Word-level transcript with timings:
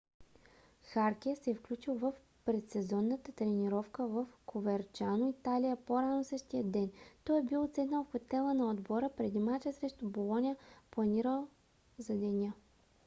харке 0.81 1.35
се 1.35 1.51
е 1.51 1.55
включил 1.55 1.93
в 1.95 2.13
предсезонната 2.45 3.31
тренировка 3.31 4.07
в 4.07 4.25
коверчано 4.45 5.27
италия 5.29 5.77
по-рано 5.85 6.23
същия 6.23 6.63
ден. 6.63 6.91
той 7.25 7.39
е 7.39 7.43
бил 7.43 7.63
отседнал 7.63 8.03
в 8.03 8.11
хотела 8.11 8.53
на 8.53 8.69
отбора 8.69 9.09
преди 9.17 9.39
мача 9.39 9.73
срещу 9.73 10.09
болоня 10.09 10.55
планиран 10.91 11.47
за 11.97 12.15
неделя 12.15 12.53